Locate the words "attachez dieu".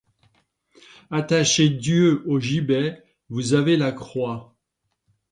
1.11-2.23